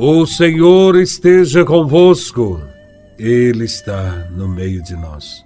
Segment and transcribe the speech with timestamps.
[0.00, 2.62] O Senhor esteja convosco,
[3.18, 5.44] Ele está no meio de nós.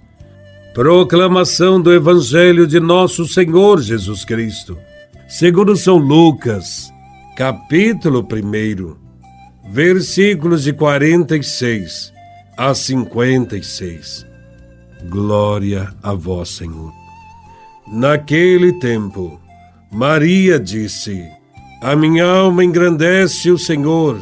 [0.75, 4.77] Proclamação do Evangelho de Nosso Senhor Jesus Cristo,
[5.27, 6.93] segundo São Lucas,
[7.35, 12.13] capítulo 1, versículos de 46
[12.55, 14.23] a 56.
[15.09, 16.93] Glória a Vós, Senhor.
[17.87, 19.41] Naquele tempo,
[19.91, 21.27] Maria disse:
[21.81, 24.21] A minha alma engrandece o Senhor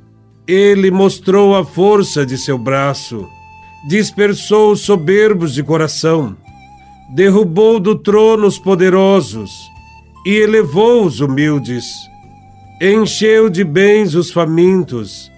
[0.53, 3.25] Ele mostrou a força de seu braço,
[3.87, 6.35] dispersou os soberbos de coração,
[7.15, 9.49] derrubou do trono os poderosos
[10.25, 11.85] e elevou os humildes,
[12.81, 15.31] encheu de bens os famintos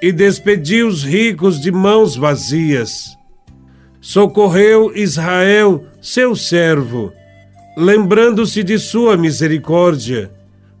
[0.00, 3.18] e despediu os ricos de mãos vazias.
[4.00, 7.12] Socorreu Israel, seu servo,
[7.76, 10.30] lembrando-se de sua misericórdia,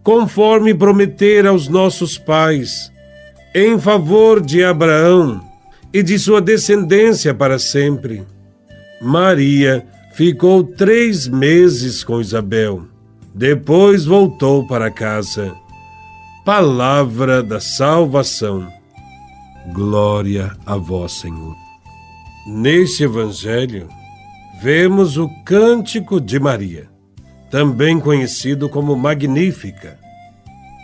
[0.04, 2.96] conforme prometera aos nossos pais
[3.54, 5.40] em favor de Abraão
[5.92, 8.24] e de sua descendência para sempre.
[9.00, 12.84] Maria ficou três meses com Isabel.
[13.34, 15.54] Depois voltou para casa.
[16.44, 18.66] Palavra da salvação.
[19.72, 21.54] Glória a vós, Senhor.
[22.46, 23.88] Neste Evangelho,
[24.60, 26.88] vemos o Cântico de Maria,
[27.50, 29.98] também conhecido como Magnífica.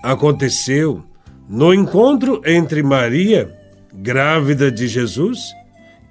[0.02, 1.02] Aconteceu
[1.48, 3.54] no encontro entre Maria,
[3.92, 5.54] grávida de Jesus,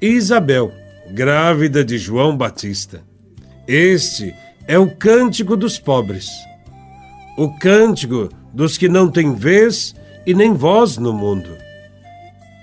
[0.02, 0.72] e Isabel,
[1.12, 3.02] grávida de João Batista.
[3.68, 4.34] Este
[4.68, 6.30] é o cântico dos pobres,
[7.38, 11.50] o cântico dos que não têm vez e nem voz no mundo.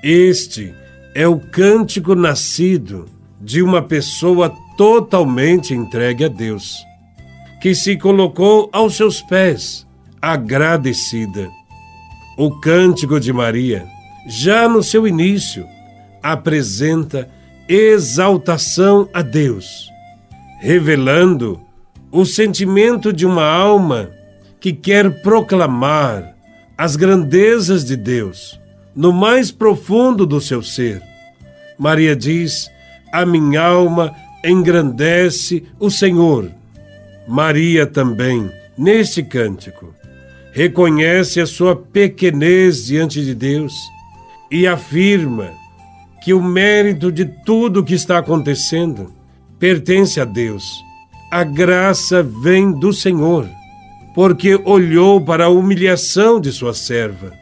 [0.03, 0.75] Este
[1.15, 3.06] é o cântico nascido
[3.41, 6.77] de uma pessoa totalmente entregue a Deus,
[7.61, 9.87] que se colocou aos seus pés,
[10.23, 11.50] agradecida
[12.37, 13.87] o Cântico de Maria,
[14.27, 15.67] já no seu início,
[16.23, 17.29] apresenta
[17.69, 19.89] exaltação a Deus,
[20.61, 21.61] revelando
[22.11, 24.11] o sentimento de uma alma
[24.59, 26.35] que quer proclamar
[26.77, 28.61] as grandezas de Deus
[28.95, 31.03] no mais profundo do seu ser.
[31.79, 32.71] Maria diz:
[33.12, 34.15] A minha alma
[34.45, 36.51] engrandece o Senhor.
[37.27, 39.95] Maria também, neste cântico,
[40.53, 43.72] reconhece a sua pequenez diante de Deus
[44.50, 45.53] e afirma
[46.22, 49.12] que o mérito de tudo o que está acontecendo
[49.59, 50.65] pertence a Deus.
[51.31, 53.49] A graça vem do Senhor,
[54.15, 57.32] porque olhou para a humilhação de sua serva.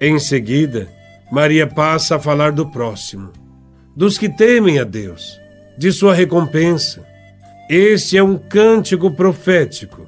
[0.00, 0.88] Em seguida,
[1.32, 3.32] Maria passa a falar do próximo,
[3.96, 5.40] dos que temem a Deus,
[5.76, 7.04] de sua recompensa.
[7.68, 10.06] Este é um cântico profético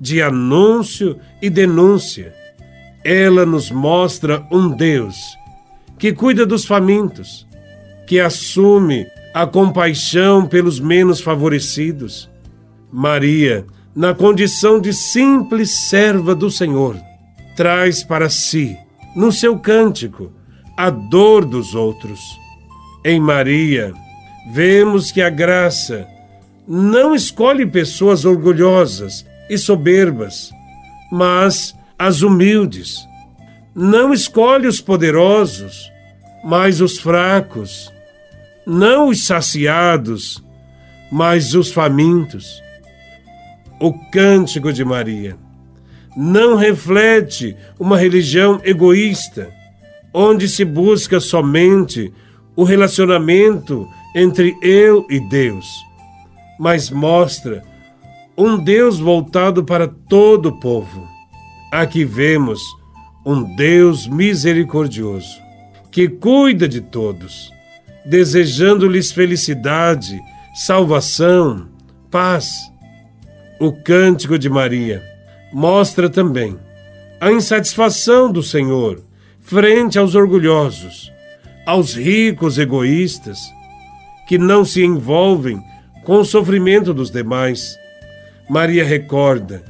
[0.00, 2.34] de anúncio e denúncia.
[3.04, 5.16] Ela nos mostra um Deus
[5.98, 7.46] que cuida dos famintos,
[8.06, 12.30] que assume a compaixão pelos menos favorecidos.
[12.92, 16.96] Maria, na condição de simples serva do Senhor,
[17.56, 18.76] traz para si,
[19.14, 20.32] no seu cântico,
[20.76, 22.20] a dor dos outros.
[23.04, 23.92] Em Maria,
[24.52, 26.06] vemos que a graça
[26.66, 30.50] não escolhe pessoas orgulhosas e soberbas,
[31.10, 33.06] mas as humildes.
[33.74, 35.90] Não escolhe os poderosos,
[36.44, 37.92] mas os fracos.
[38.66, 40.42] Não os saciados,
[41.10, 42.62] mas os famintos.
[43.80, 45.36] O cântico de Maria
[46.16, 49.52] não reflete uma religião egoísta,
[50.12, 52.12] onde se busca somente
[52.54, 55.66] o relacionamento entre eu e Deus,
[56.58, 57.62] mas mostra
[58.36, 61.08] um Deus voltado para todo o povo.
[61.70, 62.60] Aqui vemos
[63.24, 65.38] um Deus misericordioso,
[65.90, 67.50] que cuida de todos,
[68.04, 70.20] desejando-lhes felicidade,
[70.54, 71.68] salvação,
[72.10, 72.50] paz.
[73.60, 75.02] O cântico de Maria
[75.52, 76.58] mostra também
[77.20, 79.00] a insatisfação do Senhor
[79.40, 81.12] frente aos orgulhosos,
[81.64, 83.38] aos ricos egoístas,
[84.26, 85.62] que não se envolvem
[86.04, 87.78] com o sofrimento dos demais
[88.48, 89.64] Maria recorda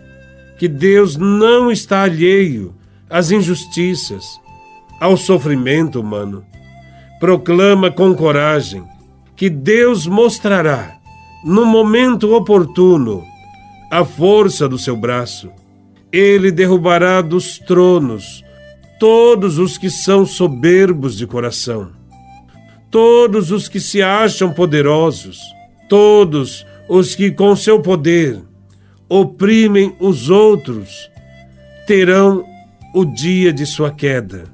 [0.58, 2.74] que Deus não está alheio
[3.08, 4.40] às injustiças,
[5.00, 6.44] ao sofrimento humano.
[7.20, 8.84] Proclama com coragem
[9.36, 10.96] que Deus mostrará,
[11.44, 13.24] no momento oportuno,
[13.90, 15.50] a força do seu braço.
[16.12, 18.42] Ele derrubará dos tronos
[18.98, 21.90] todos os que são soberbos de coração,
[22.90, 25.40] todos os que se acham poderosos,
[25.88, 28.40] todos os que com seu poder
[29.08, 31.10] oprimem os outros,
[31.86, 32.44] terão
[32.94, 34.44] o dia de sua queda.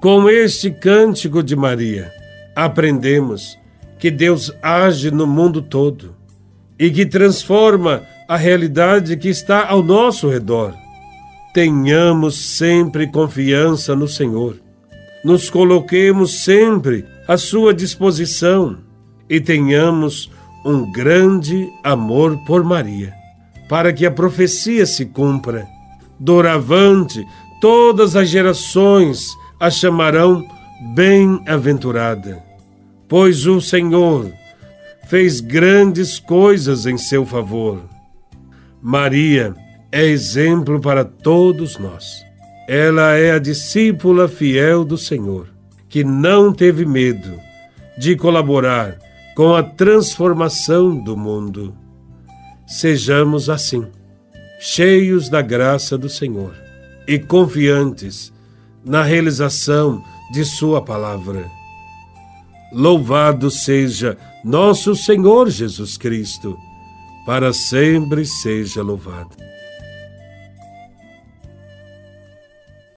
[0.00, 2.12] Com este cântico de Maria,
[2.54, 3.58] aprendemos
[3.98, 6.14] que Deus age no mundo todo
[6.78, 10.74] e que transforma a realidade que está ao nosso redor.
[11.52, 14.56] Tenhamos sempre confiança no Senhor.
[15.24, 18.78] Nos coloquemos sempre à sua disposição
[19.28, 20.30] e tenhamos
[20.64, 23.14] um grande amor por Maria,
[23.68, 25.66] para que a profecia se cumpra.
[26.18, 27.24] Doravante,
[27.60, 29.28] todas as gerações
[29.60, 30.46] a chamarão
[30.94, 32.42] bem-aventurada,
[33.08, 34.32] pois o Senhor
[35.08, 37.82] fez grandes coisas em seu favor.
[38.80, 39.54] Maria
[39.90, 42.24] é exemplo para todos nós.
[42.68, 45.48] Ela é a discípula fiel do Senhor,
[45.88, 47.40] que não teve medo
[47.96, 48.98] de colaborar
[49.34, 51.74] com a transformação do mundo.
[52.68, 53.86] Sejamos assim,
[54.60, 56.54] cheios da graça do Senhor
[57.06, 58.30] e confiantes
[58.84, 61.50] na realização de Sua palavra.
[62.70, 66.58] Louvado seja nosso Senhor Jesus Cristo,
[67.24, 69.34] para sempre seja louvado.